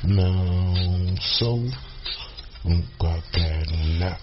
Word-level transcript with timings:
não 0.04 1.16
sou 1.20 1.58
um 2.64 2.82
qualquer 2.98 3.66
não, 3.98 4.16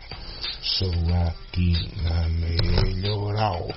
sou 0.61 0.93
aqui 1.27 1.73
na 2.01 2.27
melhoral, 2.29 3.67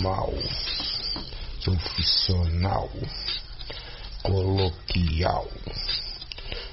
mal, 0.00 0.32
profissional, 1.62 2.88
coloquial, 4.22 5.46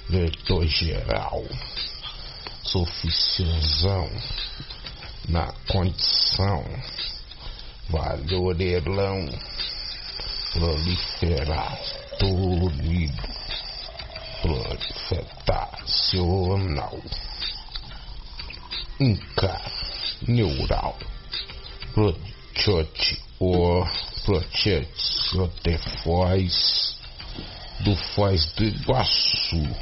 vetor 0.10 0.66
geral, 0.66 1.44
sofisciozão, 2.64 4.10
na 5.28 5.52
condição, 5.68 6.64
valorelão, 7.90 9.28
proliferar, 10.54 11.78
tolido, 12.18 13.28
proliferacional, 14.42 16.98
inca, 19.00 19.62
neural, 20.28 20.98
prochote, 21.94 23.22
o 23.40 23.86
prochote, 24.26 25.38
o 25.38 25.48
tefoz, 25.64 26.96
do 27.82 27.96
Foz 27.96 28.46
do 28.54 28.64
Iguaçu. 28.64 29.76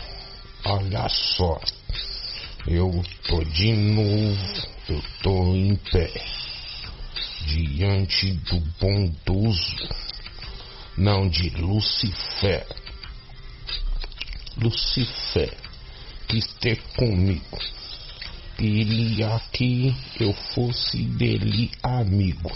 Olha 0.66 1.08
só, 1.10 1.60
eu 2.68 3.04
tô 3.28 3.44
de 3.44 3.74
novo, 3.74 4.68
eu 4.90 5.04
tô 5.22 5.56
em 5.56 5.76
pé, 5.76 6.12
diante 7.46 8.34
do 8.34 8.60
bondoso, 8.80 9.90
não 10.98 11.28
de 11.28 11.50
Lucifer. 11.52 12.66
Lucifer 14.58 15.58
quis 16.28 16.46
ter 16.60 16.82
comigo, 16.96 17.60
queria 18.60 19.40
que 19.54 19.96
eu 20.20 20.34
fosse 20.54 20.98
dele 20.98 21.72
amigo. 21.82 22.52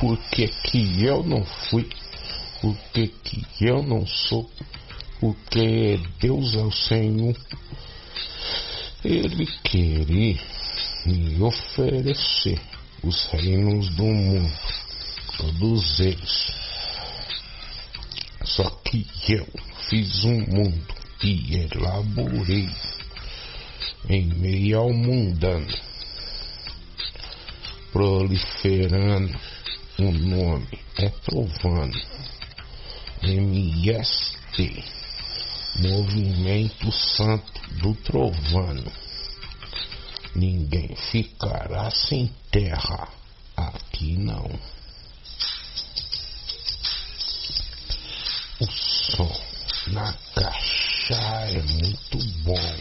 Por 0.00 0.18
que, 0.30 0.48
que 0.48 1.04
eu 1.04 1.22
não 1.22 1.44
fui? 1.44 1.88
Por 2.60 2.76
que, 2.92 3.06
que 3.06 3.46
eu 3.60 3.80
não 3.80 4.04
sou? 4.04 4.50
Porque 5.20 6.00
Deus 6.20 6.56
é 6.56 6.62
o 6.62 6.72
Senhor. 6.72 7.36
Ele 9.04 9.46
queria 9.62 10.40
me 11.06 11.40
oferecer 11.40 12.60
os 13.04 13.26
reinos 13.26 13.88
do 13.90 14.02
mundo, 14.02 14.52
todos 15.36 16.00
eles. 16.00 16.57
Só 18.58 18.68
que 18.70 19.06
eu 19.28 19.46
fiz 19.88 20.24
um 20.24 20.40
mundo 20.40 20.94
e 21.22 21.58
elaborei 21.58 22.68
em 24.08 24.26
meio 24.34 24.80
ao 24.80 24.92
mundano, 24.92 25.72
proliferando 27.92 29.38
o 30.00 30.10
nome 30.10 30.66
é 30.96 31.08
Trovano. 31.08 32.00
MST. 33.22 34.84
Movimento 35.76 36.90
Santo 36.90 37.60
do 37.80 37.94
Trovano. 37.94 38.90
Ninguém 40.34 40.96
ficará 40.96 41.92
sem 41.92 42.28
terra. 42.50 43.06
Aqui 43.56 44.16
não. 44.16 44.50
Na 49.92 50.12
caixa 50.34 51.14
é 51.14 51.62
muito 51.62 52.18
bom. 52.42 52.76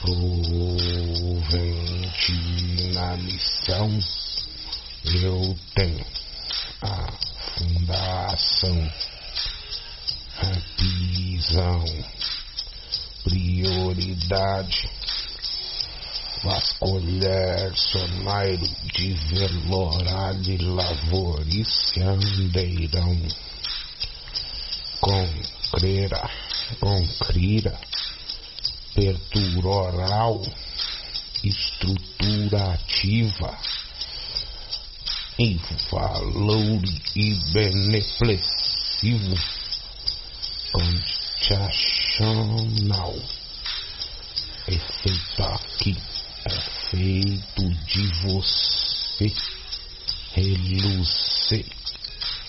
Provente 0.00 0.86
na 2.92 3.16
missão 3.16 3.98
eu 5.14 5.56
tenho 5.74 6.04
a 6.82 7.06
fundação, 7.56 8.92
a 10.38 10.52
visão, 10.82 11.84
prioridade, 13.22 14.90
vascolher 16.42 17.72
sonairo 17.76 18.66
de 18.94 19.14
velorade 19.14 20.58
lavorice 20.58 22.00
andeirão 22.00 23.16
com 25.06 25.22
crera, 25.70 26.28
com 26.80 27.06
crira, 27.26 27.78
perturoral, 28.92 30.42
estrutura 31.44 32.72
ativa, 32.72 33.56
em 35.38 35.60
valor 35.92 36.82
e 37.14 37.34
beneplecivo, 37.52 39.36
conchacional, 40.72 43.14
efeito 44.66 45.42
aqui, 45.44 45.96
efeito 46.46 47.70
de 47.86 48.08
você, 48.24 49.32
reluzir, 50.34 51.64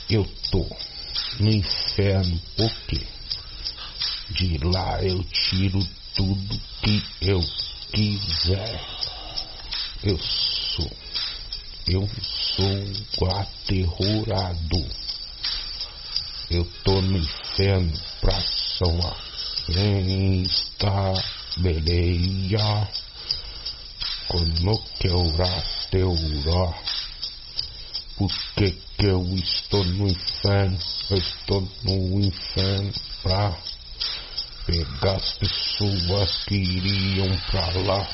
eu 0.09 0.25
tô 0.49 0.65
no 1.39 1.51
inferno, 1.51 2.41
porque 2.55 3.05
de 4.31 4.57
lá 4.59 5.01
eu 5.03 5.23
tiro 5.23 5.79
tudo 6.15 6.59
que 6.81 7.03
eu 7.21 7.43
quiser. 7.91 8.81
Eu 10.03 10.17
sou, 10.19 10.91
eu 11.87 12.09
sou 12.21 13.29
aterrorado. 13.31 14.87
Eu 16.49 16.65
tô 16.83 17.01
no 17.01 17.17
inferno 17.17 17.93
pra 18.21 18.39
salvar. 18.77 19.17
Quem 19.65 20.43
está 20.43 21.13
beleia, 21.57 22.89
quando 24.27 24.77
que 24.99 25.07
eu 25.07 25.23
teu 25.91 26.15
por 28.17 28.31
que, 28.57 28.71
que 28.71 29.05
eu 29.05 29.23
estou 29.35 29.83
no 29.85 30.07
inferno? 30.07 30.79
Eu 31.11 31.17
estou 31.17 31.69
no 31.83 32.19
inferno 32.19 32.91
pra 33.21 33.55
pegar 34.65 35.15
as 35.15 35.33
pessoas 35.33 36.43
que 36.45 36.55
iriam 36.55 37.37
pra 37.51 37.67
lá 37.83 38.09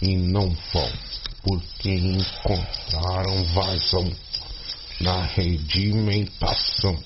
e 0.00 0.16
não 0.16 0.48
vão, 0.72 0.92
porque 1.42 1.90
encontraram 1.90 3.44
vazão 3.52 4.10
na 4.98 5.22
redimentação. 5.24 6.98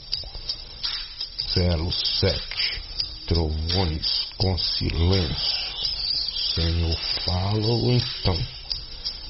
07 1.49 2.83
Trovões 3.27 4.27
com 4.37 4.57
silêncio. 4.59 5.75
Senhor, 6.55 6.97
fala 7.25 7.93
então. 7.93 8.54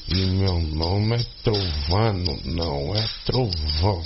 E 0.07 0.17
meu 0.17 0.61
nome 0.61 1.17
é 1.17 1.25
Trovano, 1.43 2.39
não 2.45 2.95
é 2.95 3.09
Trovão. 3.25 4.05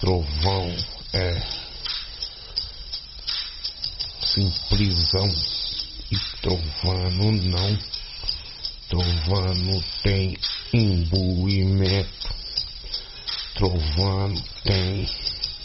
Trovão 0.00 0.76
é 1.12 1.42
simplesão 4.22 5.28
e 6.10 6.16
Trovano 6.40 7.32
não. 7.42 7.78
Trovano 8.88 9.84
tem 10.02 10.38
imbuimento. 10.72 12.34
Trovano 13.54 14.42
tem 14.64 15.06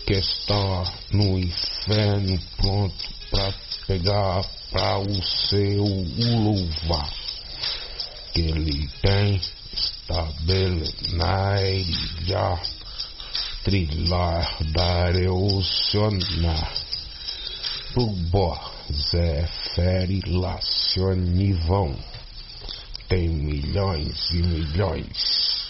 que 0.06 0.14
estar 0.14 0.94
no 1.14 1.40
inferno 1.40 2.38
pronto 2.58 3.10
para 3.32 3.54
pegar 3.88 4.46
para 4.72 5.00
o 5.00 5.24
seu 5.24 5.86
louvar 5.86 7.19
que 8.34 8.42
ele 8.42 8.90
tem 9.02 9.40
estabelenaria 9.74 12.60
trilhar 13.64 14.58
dareucionar 14.72 16.74
Pubó 17.94 18.60
Zé 18.92 19.48
Fere 19.74 20.22
Lacionivão 20.28 21.96
tem 23.10 23.28
milhões 23.28 24.30
e 24.30 24.44
milhões. 24.44 25.68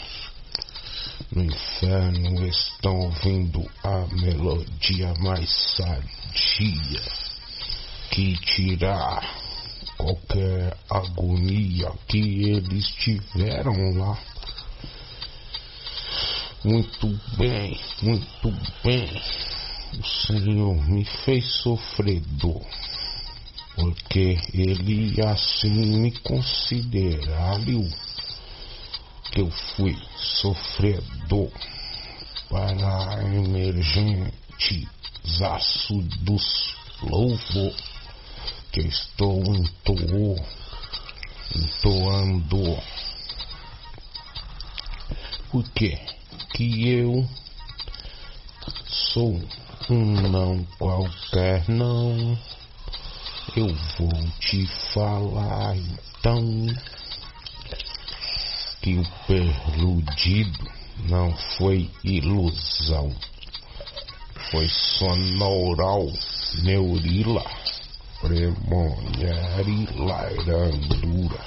No 1.31 1.44
inferno 1.44 2.47
estão 2.47 3.00
ouvindo 3.00 3.71
a 3.85 4.06
melodia 4.12 5.12
mais 5.21 5.50
sadia 5.77 7.03
que 8.11 8.34
tirar 8.39 9.22
qualquer 9.99 10.75
agonia 10.89 11.93
que 12.08 12.49
eles 12.49 12.87
tiveram 12.93 13.75
lá. 13.99 14.17
Muito 16.65 17.08
bem, 17.37 17.79
muito 18.01 18.51
bem 18.82 19.20
o 19.99 20.05
Senhor 20.27 20.89
me 20.89 21.05
fez 21.05 21.44
sofredor, 21.63 22.63
porque 23.75 24.39
Ele 24.55 25.20
assim 25.22 25.70
me 25.70 26.11
considerou 26.20 27.89
que 29.31 29.41
eu 29.41 29.51
fui 29.51 29.96
sofredor 30.17 31.51
para 32.49 33.22
emergente 33.34 34.89
zaço 35.27 36.03
dos 36.20 36.75
louvor 37.03 37.75
que 38.70 38.81
estou 38.81 39.43
entoou, 39.55 40.37
entoando. 41.55 42.82
Por 45.51 45.69
quê? 45.70 45.99
Que 46.55 46.89
eu 46.89 47.29
sou 48.87 49.41
um 49.91 50.29
não 50.31 50.65
qualquer 50.79 51.69
não. 51.69 52.39
Eu 53.56 53.74
vou 53.98 54.29
te 54.39 54.67
falar 54.94 55.77
então 55.77 56.67
que 58.81 58.98
o 58.98 59.05
perludido 59.27 60.70
não 61.08 61.32
foi 61.56 61.91
ilusão, 62.05 63.12
foi 64.51 64.69
sonoral, 64.69 66.06
neurila, 66.62 67.44
premoniar 68.20 69.69
e 69.69 69.86
lairandura, 69.98 71.41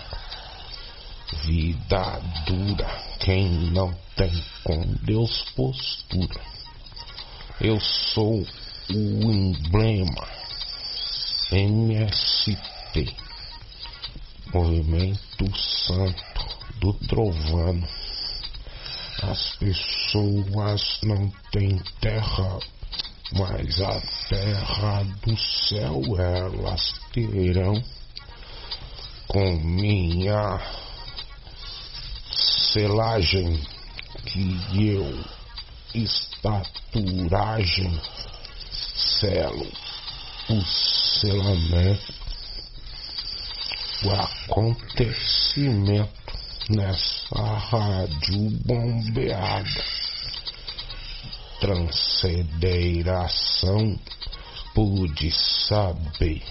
vida 1.44 2.22
dura, 2.46 3.04
quem 3.20 3.50
não 3.72 3.94
tem 4.15 4.44
com 4.63 4.82
Deus 5.04 5.44
postura 5.56 6.55
eu 7.62 7.80
sou 7.80 8.46
o 8.90 9.32
emblema 9.32 10.28
MST, 11.52 12.60
Movimento 14.54 15.58
Santo 15.58 16.46
do 16.80 16.94
Trovano. 17.08 17.88
As 19.22 19.56
pessoas 19.56 21.00
não 21.04 21.32
têm 21.52 21.80
terra, 22.02 22.60
mas 23.32 23.82
a 23.82 24.02
terra 24.28 25.04
do 25.26 25.38
céu 25.38 26.02
elas 26.20 26.94
terão 27.14 27.82
com 29.28 29.56
minha 29.64 30.60
selagem 32.32 33.62
que 34.26 34.60
eu 34.74 35.24
estaturagem, 36.36 38.00
selo, 38.96 39.72
selamento, 40.65 42.13
o 44.04 44.12
acontecimento 44.12 46.12
nessa 46.70 47.42
rádio 47.42 48.51
bombeada, 48.65 49.86
transcenderação, 51.60 53.98
pude 54.74 55.32
saber 55.32 56.44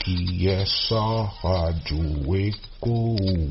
que 0.00 0.48
essa 0.48 0.98
rádio 1.42 2.36
ecoou 2.36 3.50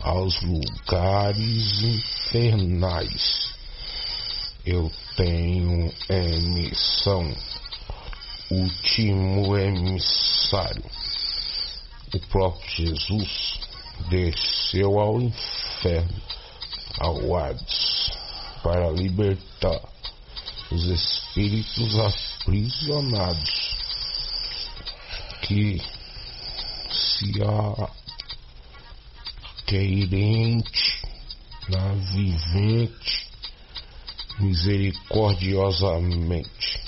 aos 0.00 0.40
lugares 0.42 1.82
infernais. 1.82 3.52
Eu 4.64 4.90
tenho 5.18 5.92
emissão 6.08 7.34
último 8.52 9.58
emissário. 9.58 10.84
O 12.14 12.20
próprio 12.28 12.70
Jesus 12.70 13.58
desceu 14.08 15.00
ao 15.00 15.20
inferno, 15.20 16.22
ao 17.00 17.36
Hades, 17.36 18.10
para 18.62 18.92
libertar 18.92 19.80
os 20.70 20.84
espíritos 20.84 21.98
aprisionados 21.98 23.76
que 25.42 25.82
se 26.92 27.42
a 27.42 27.90
queirente 29.66 31.02
na 31.68 31.92
vivente 32.14 33.27
misericordiosamente. 34.40 36.80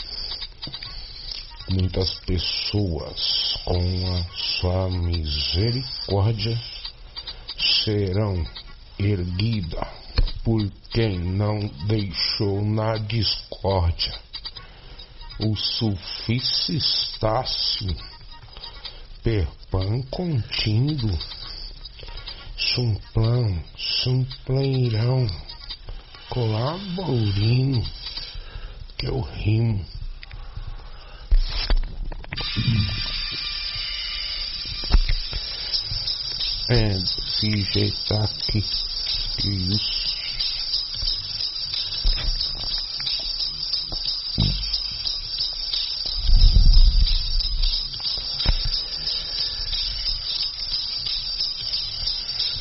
Muitas 1.71 2.14
pessoas 2.21 3.54
com 3.64 4.16
a 4.16 4.25
sua 4.35 4.88
misericórdia 4.90 6.61
serão 7.85 8.45
erguidas 8.99 9.87
por 10.42 10.66
quem 10.90 11.19
não 11.19 11.61
deixou 11.87 12.64
na 12.64 12.97
discórdia. 12.97 14.19
O 15.38 15.54
suficistácio 15.57 17.95
perpan 19.23 20.00
contindo 20.11 21.16
sumplão, 22.57 23.62
sumpleirão, 23.76 25.26
colaborino 26.30 27.84
que 28.96 29.06
eu 29.06 29.20
rimo. 29.20 29.84
É 36.68 37.00
se 37.00 37.62
jeitar 37.72 38.25
aqui 38.25 38.58
isso. 38.58 40.00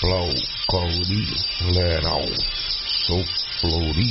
plaucauri, 0.00 1.26
leral, 1.74 2.26
soflori, 3.06 4.10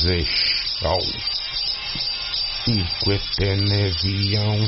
zexal, 0.00 1.04
inquetenevião, 2.68 4.64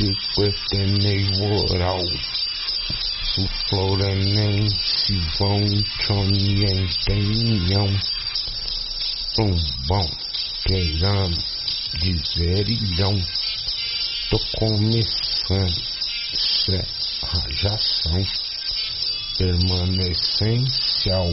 Iqueteneivoral, 0.00 2.00
Suflorenem, 3.22 4.68
Sivão, 4.70 5.60
Chonien, 6.00 6.88
Tenhão, 7.04 7.88
Tumbão, 9.34 10.10
Queirão, 10.66 11.30
Dizerilhão, 12.00 13.22
tô 14.30 14.38
começando, 14.58 15.82
isso 16.32 16.72
é 16.72 16.82
rajação, 17.22 18.24
permanecencial, 19.38 21.30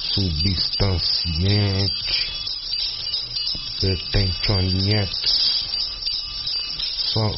substanciente, 0.00 2.37
pertencionetes, 3.80 5.66
só 7.12 7.30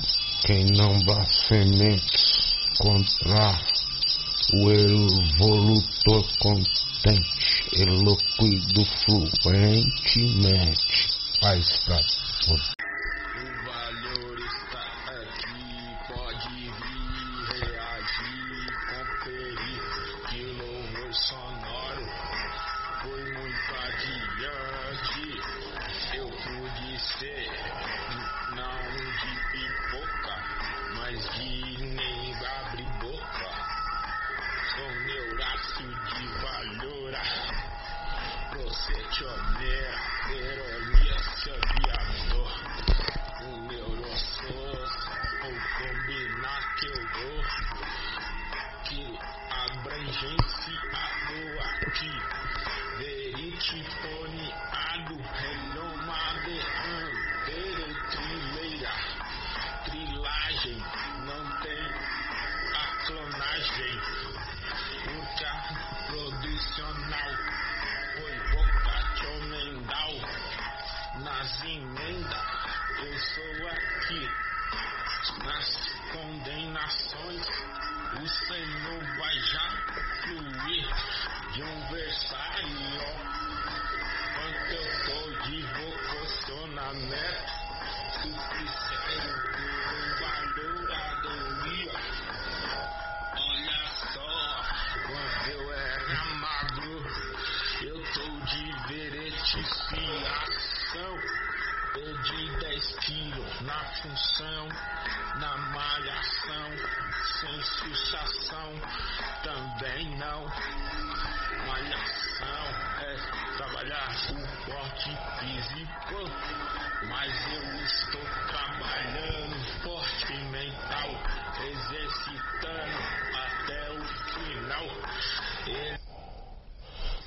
quem 0.46 0.64
não 0.72 0.98
blasfemente 1.02 2.30
contra 2.78 3.60
o 4.52 4.70
evolutor 4.70 6.26
contente, 6.38 7.68
eloquido 7.74 8.84
fluentemente, 9.42 11.08
faz 11.40 11.78
pra 11.84 12.00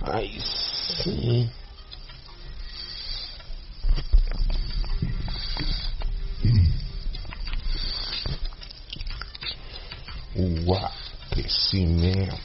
Aí 0.03 0.39
sim. 0.41 1.49
O 10.35 10.75
aquecimento. 10.75 12.39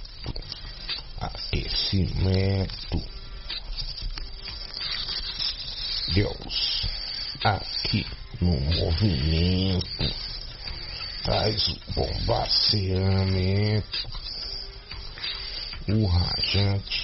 Aquecimento. 1.20 3.02
Deus, 6.14 6.87
aqui 7.44 8.06
no 8.40 8.59
movimento, 8.59 10.14
traz 11.22 11.68
o 11.68 11.78
bombaceamento, 11.94 14.09
o 15.88 16.06
rajante, 16.06 16.97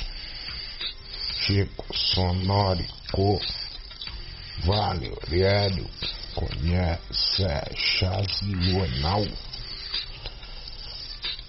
Chico 1.47 1.85
sonórico, 1.93 3.39
Vale 4.65 5.11
Aurélio, 5.11 5.87
conhece 6.35 7.61
Chazional, 7.77 9.27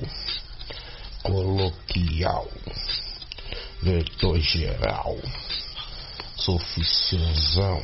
coloquial, 1.24 2.48
vetor 3.84 4.40
geral. 4.40 5.18
Sou 6.38 6.56
oficiozão 6.56 7.84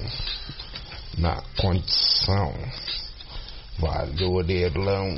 na 1.17 1.41
condição 1.57 2.53
valorelão, 3.79 5.17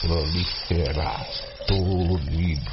proliferar, 0.00 1.26
tolido, 1.66 2.70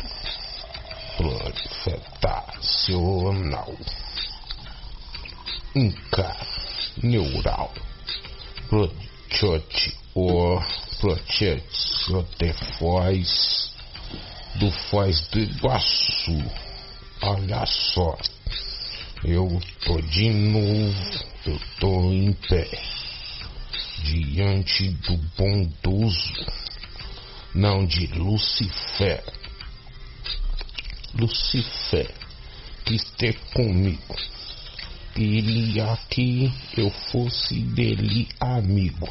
prolifetacional, 1.18 3.76
inca, 5.76 6.38
neural, 7.02 7.74
prochote, 8.72 9.98
o 10.16 10.58
prochote, 11.02 11.62
foz, 12.80 13.74
do 14.56 14.72
Foz 14.72 15.28
do 15.28 15.40
Iguaçu, 15.40 16.42
olha 17.22 17.66
só, 17.66 18.18
eu 19.26 19.62
tô 19.84 20.00
de 20.00 20.30
novo, 20.30 21.26
eu 21.48 21.60
tô 21.82 22.14
em 22.14 22.32
pé 22.32 22.70
diante 24.06 24.90
do 24.90 25.18
bondoso, 25.38 26.34
não 27.54 27.86
de 27.86 28.08
Lucifer. 28.08 29.22
Lucifer 31.14 32.10
quis 32.86 33.04
ter 33.18 33.38
comigo, 33.54 34.16
queria 35.14 35.98
que 36.10 36.52
eu 36.78 36.90
fosse 37.12 37.62
dele 37.62 38.28
amigo. 38.40 39.08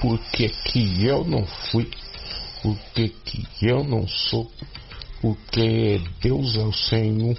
Por 0.00 0.18
que 0.32 0.48
que 0.48 1.04
eu 1.04 1.24
não 1.24 1.46
fui? 1.46 1.90
Por 2.62 2.78
que 2.94 3.08
que 3.08 3.46
eu 3.66 3.82
não 3.84 4.06
sou? 4.06 4.50
porque 5.24 6.02
Deus 6.20 6.54
é 6.54 6.64
o 6.64 6.72
Senhor. 6.72 7.34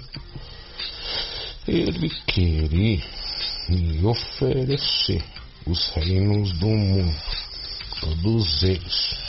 Ele 1.68 2.10
queria 2.26 3.00
me 3.68 4.04
oferecer 4.04 5.22
os 5.64 5.88
reinos 5.90 6.50
do 6.54 6.66
mundo, 6.66 7.16
todos 8.00 8.64
eles. 8.64 9.25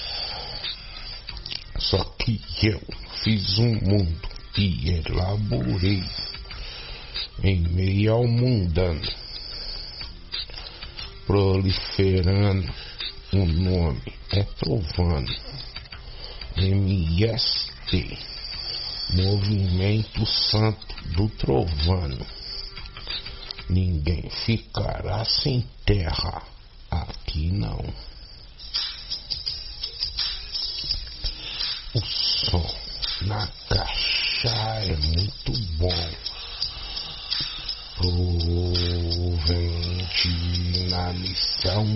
Só 1.90 2.04
que 2.20 2.42
eu 2.64 2.82
fiz 3.24 3.58
um 3.60 3.74
mundo 3.76 4.30
e 4.58 4.90
elaborei 4.90 6.04
em 7.42 7.62
meio 7.62 8.12
ao 8.12 8.28
mundano, 8.28 9.08
proliferando. 11.26 12.74
O 13.32 13.46
nome 13.46 14.14
é 14.32 14.44
Trovano, 14.44 15.34
MST. 16.58 18.18
Movimento 19.14 20.26
Santo 20.26 20.96
do 21.16 21.30
Trovano. 21.30 22.26
Ninguém 23.70 24.30
ficará 24.46 25.24
sem 25.24 25.66
terra 25.86 26.44
aqui 26.92 27.50
não. 27.50 27.80
Som 32.46 32.66
na 33.22 33.48
caixa 33.70 34.50
é 34.82 34.96
muito 34.96 35.52
bom. 35.78 36.10
Provente 37.98 39.50
na 40.90 41.14
missão 41.14 41.96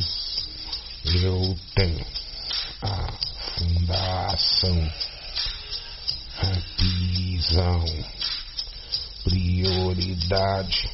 eu 1.06 1.58
tenho 1.76 2.06
a 2.82 3.08
fundação 3.58 4.92
visão, 6.78 7.86
prioridade, 9.24 10.90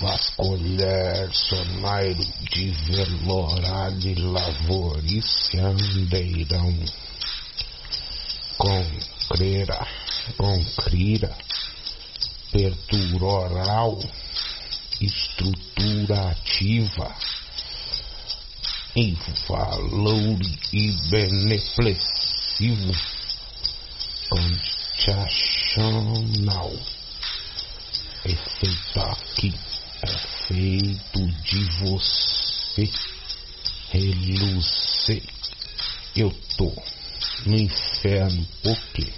vascolher, 0.00 1.30
sonairo 1.32 2.24
de 2.50 2.70
velorade, 2.70 4.14
lavorice, 4.14 5.58
andeirão, 5.58 6.74
concrera, 9.28 9.86
concrira, 10.36 11.36
perturoral, 12.50 13.98
estrutura 15.00 16.30
ativa, 16.30 17.14
invalor 18.96 20.40
e 20.72 20.92
beneplecivo, 21.10 22.94
sensacional. 25.04 26.72
É 28.24 28.34
feito 28.34 29.00
aqui, 29.00 29.54
é 30.02 30.18
feito 30.46 31.26
de 31.44 31.64
você 31.80 32.90
reluzir. 33.90 35.22
Eu 36.16 36.30
tô 36.56 36.72
no 37.46 37.56
inferno 37.56 38.46
porque 38.62 39.12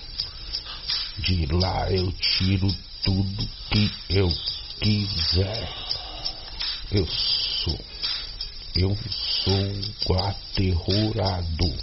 de 1.19 1.47
lá 1.47 1.91
eu 1.91 2.11
tiro 2.13 2.75
tudo 3.03 3.49
que 3.71 3.91
eu 4.09 4.29
quiser. 4.81 5.69
Eu 6.91 7.07
sou, 7.07 7.79
eu 8.75 8.97
sou 9.11 10.19
aterrorado. 10.19 11.75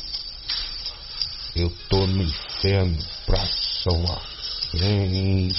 Eu 1.56 1.69
tô 1.89 2.06
no 2.08 2.23
inferno 2.23 2.97
pra 3.26 3.45
salvar 3.84 4.21
quem. 4.71 5.50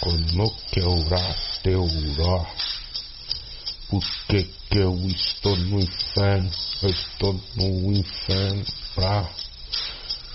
Quando 0.00 0.50
que 0.70 0.80
eu 0.80 1.04
teuró. 1.62 2.46
Por 3.94 4.02
que 4.26 4.48
eu 4.72 5.06
estou 5.06 5.56
no 5.56 5.78
inferno? 5.78 6.50
Eu 6.82 6.90
estou 6.90 7.40
no 7.54 7.92
inferno 7.92 8.64
pra 8.92 9.30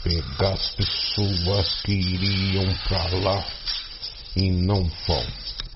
pegar 0.02 0.54
as 0.54 0.70
pessoas 0.76 1.82
que 1.82 1.92
iriam 1.92 2.74
pra 2.88 3.04
lá 3.20 3.46
e 4.38 4.50
não 4.50 4.90
vão, 5.06 5.26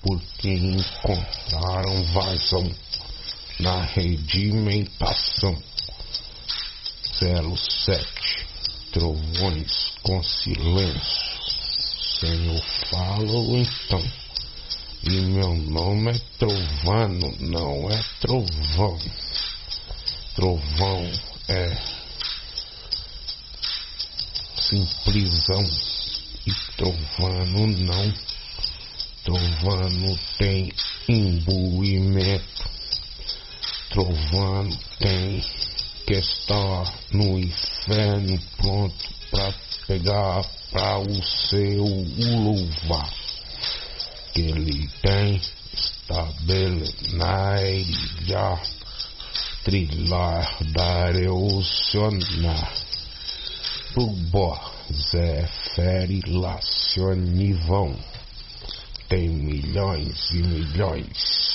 porque 0.00 0.48
encontraram 0.48 2.04
vazão 2.14 2.74
na 3.60 3.82
redimentação. 3.82 5.62
Celo 7.18 7.54
sete, 7.58 8.46
trovões 8.92 9.92
com 10.02 10.22
silêncio. 10.22 11.34
Senhor, 12.18 12.62
falo 12.90 13.58
então. 13.58 14.02
E 15.06 15.20
meu 15.20 15.54
nome 15.54 16.12
é 16.12 16.20
Trovano, 16.38 17.36
não 17.40 17.90
é 17.90 18.02
Trovão. 18.20 18.98
Trovão 20.34 21.12
é 21.46 21.76
simplesão 24.56 25.62
e 26.46 26.52
Trovano 26.78 27.66
não. 27.66 28.14
Trovano 29.24 30.18
tem 30.38 30.72
imbuimento. 31.06 32.64
Trovano 33.90 34.74
tem 34.98 35.44
que 36.06 36.14
estar 36.14 36.94
no 37.12 37.38
inferno 37.38 38.40
pronto 38.56 39.14
para 39.30 39.54
pegar 39.86 40.42
para 40.72 40.98
o 40.98 41.22
seu 41.22 41.84
louvar. 41.84 43.23
Que 44.34 44.42
ele 44.42 44.88
tem 45.00 45.40
estabelecer 45.72 46.94
trilhar, 49.64 50.56
dar 50.72 51.14
ocionar. 51.30 52.72
Pro 53.94 54.06
bó, 54.06 54.72
Zé 54.92 55.46
Fere 55.74 56.20
Lacionivão. 56.26 57.96
Tem 59.08 59.28
milhões 59.28 60.30
e 60.32 60.42
milhões. 60.42 61.54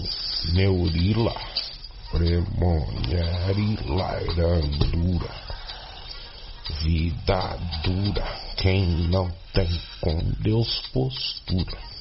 neurila, 0.54 1.36
premoniar 2.12 3.58
e 3.58 3.78
vida 6.84 7.58
dura 7.84 8.26
quem 8.58 8.86
não 9.10 9.32
tem 9.54 9.70
com 10.02 10.18
Deus 10.40 10.82
postura. 10.92 11.97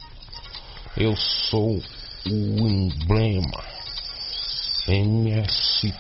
Eu 0.99 1.15
sou 1.15 1.79
o 2.27 2.69
emblema 2.69 3.63
MST, 4.89 5.93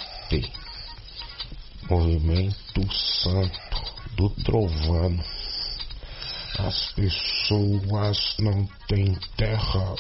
Movimento 1.90 2.90
Santo 2.90 3.82
do 4.16 4.30
Trovano. 4.42 5.22
As 6.59 6.92
pessoas 6.94 8.37
não 8.38 8.66
têm 8.88 9.14
terra, 9.37 9.96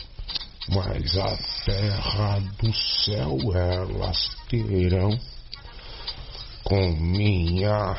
mas 0.70 1.14
a 1.18 1.36
terra 1.66 2.40
do 2.58 2.72
céu 2.72 3.36
elas 3.54 4.30
terão 4.48 5.10
com 6.64 6.92
minha 6.92 7.94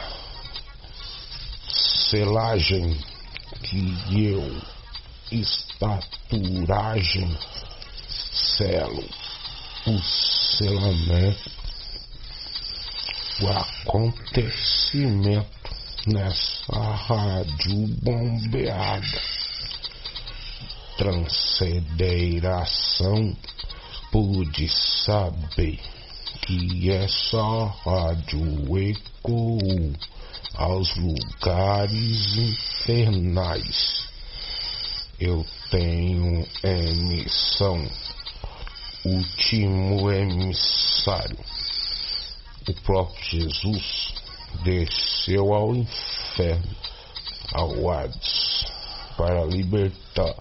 selagem 2.09 2.97
que 3.61 4.25
eu 4.25 4.76
estaturagem 5.31 7.37
selo 8.33 9.07
selamento 10.03 11.57
o 13.39 13.47
acontecimento 13.49 15.45
nessa 16.07 16.95
rádio 17.07 17.87
bombeada. 18.01 19.21
Transcenderação 20.97 23.37
pude 24.11 24.67
saber 24.69 25.79
que 26.41 26.89
essa 26.91 27.65
rádio 27.85 28.75
ecoou 28.77 29.93
aos 30.55 30.95
lugares 30.95 32.35
infernais. 32.37 33.96
Eu 35.19 35.43
tenho 35.71 36.47
emissão, 36.63 37.83
último 39.03 40.11
emissário. 40.11 41.39
O 42.69 42.73
próprio 42.83 43.49
Jesus 43.49 44.13
desceu 44.63 45.53
ao 45.55 45.75
inferno, 45.75 46.75
ao 47.51 47.89
Hades, 47.89 48.65
para 49.17 49.43
libertar 49.45 50.35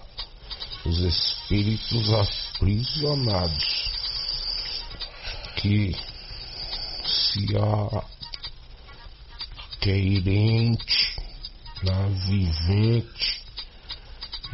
os 0.85 0.99
espíritos 0.99 2.13
aprisionados 2.13 3.91
que 5.55 5.95
se 7.03 7.47
a 7.57 8.03
queirente, 9.81 11.15
na 11.83 12.07
vivente, 12.27 13.36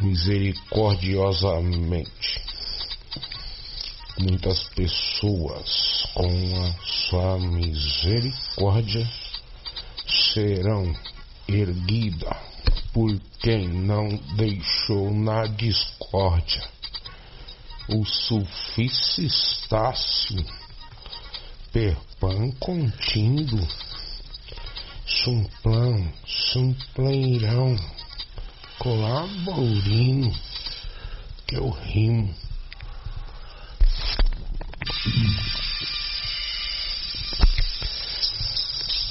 misericordiosamente. 0.00 2.42
Muitas 4.18 4.64
pessoas 4.70 6.04
com 6.14 6.64
a 6.64 6.74
sua 6.84 7.38
misericórdia 7.38 9.08
serão 10.32 10.92
erguidas 11.48 12.36
por 12.92 13.16
quem 13.40 13.68
não 13.68 14.08
deixou 14.36 15.12
na 15.12 15.46
discórdia. 15.46 16.68
O 17.88 18.04
suficitácio 18.04 20.44
perpão 21.72 22.52
contindo 22.52 23.66
sumplão, 25.04 26.08
sumpleirão, 26.24 27.76
colaborino, 28.84 30.30
que 31.46 31.56
eu 31.56 31.70
rimo. 31.70 32.34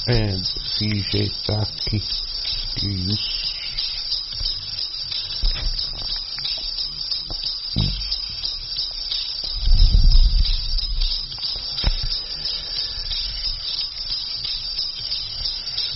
É, 0.05 0.37
se 0.37 0.99
jeitar 1.11 1.63
aqui, 1.63 2.03
isso. 2.83 3.53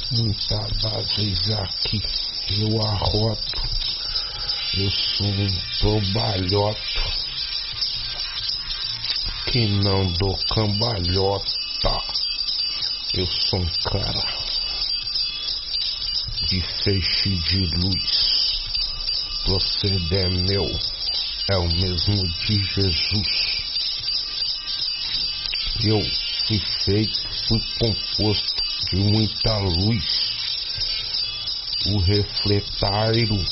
Muitas 0.10 0.72
bases 0.82 1.52
aqui 1.52 2.02
eu 2.50 2.82
arroto, 2.82 3.67
eu 4.80 4.92
sou 4.92 5.28
um 5.28 6.02
probalhoto 6.02 6.82
que 9.52 9.66
não 9.66 10.06
dou 10.14 10.38
cambalhota. 10.54 12.04
Eu 13.16 13.26
sou 13.26 13.60
um 13.60 13.66
cara 13.90 14.24
de 16.48 16.62
feixe 16.84 17.30
de 17.30 17.66
luz. 17.78 18.62
Proceder 19.46 20.30
meu 20.30 20.80
é 21.50 21.58
o 21.58 21.68
mesmo 21.70 22.28
de 22.28 22.64
Jesus. 22.64 23.64
Eu 25.86 26.02
fui 26.46 26.62
feito, 26.84 27.28
fui 27.48 27.62
composto 27.80 28.64
de 28.92 28.96
muita 28.98 29.58
luz. 29.58 30.38
O 31.88 32.00
refletário 32.00 33.44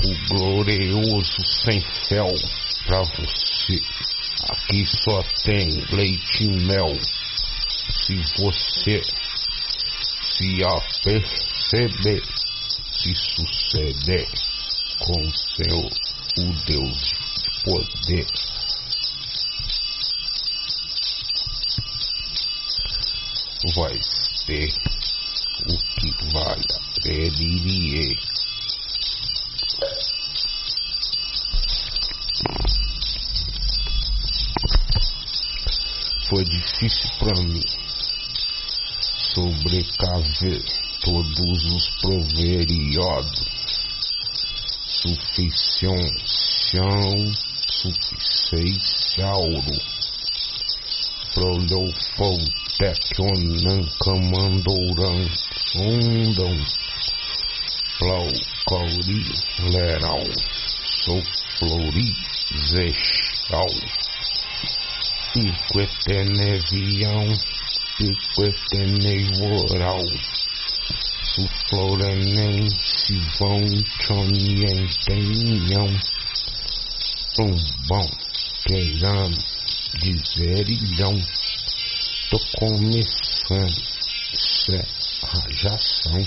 o 0.03 0.27
glorioso 0.27 1.45
sem 1.63 1.79
fel 2.09 2.33
pra 2.87 3.03
você 3.03 3.44
aqui 4.49 4.85
só 4.85 5.23
tem 5.43 5.83
leite 5.91 6.43
e 6.43 6.47
mel 6.47 6.97
se 8.05 8.15
você 8.37 9.01
se 10.21 10.63
aperceber, 10.63 12.23
se 12.91 13.15
suceder 13.15 14.27
com 14.99 15.29
seu 15.29 15.89
o 16.37 16.53
Deus 16.65 17.13
de 17.41 17.63
poder. 17.63 18.27
Vai 23.75 23.99
ter 24.45 24.73
o 25.65 25.77
que 25.77 26.11
vale 26.31 26.65
a 26.71 28.34
Foi 36.27 36.43
difícil 36.43 37.09
para 37.19 37.35
mim 37.35 37.61
sobrecaver 39.35 40.63
todos 41.01 41.65
os 41.65 41.89
proveriodos, 42.01 43.45
suficiência, 44.87 46.81
suficiênciauro, 47.69 49.61
prolofotecionan, 51.35 53.85
camandouran, 54.03 55.29
sondam, 55.73 56.55
plaucauri, 57.99 59.23
leral, 59.69 60.25
soflori, 61.05 62.09
zexal, 62.71 63.73
inquetenevião, 65.35 67.27
Piqueteneivoral, 67.97 70.01
Suflorenem, 71.23 72.69
Sivão, 72.69 73.61
Chonien, 74.01 74.87
Tenhão, 75.05 75.89
Plumbão, 77.35 78.09
Queirano, 78.65 79.37
Dizerilhão, 79.99 81.15
tô 82.29 82.39
começando, 82.57 83.81
rajação, 85.23 86.25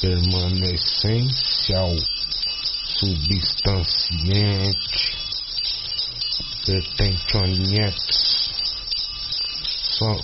permanecencial, 0.00 1.92
substanciente, 2.84 5.07
pertencionetes, 6.68 8.74
só 9.96 10.14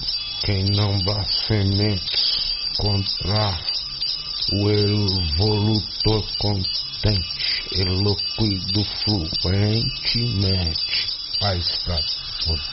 quem 0.45 0.67
não 0.67 0.99
blasfemente 0.99 2.55
contra 2.77 3.59
o 4.53 4.71
evolutor 4.71 6.23
contente, 6.37 7.65
eloquído 7.73 8.85
fluentemente, 9.41 11.09
faz 11.41 11.79
pra 11.79 11.99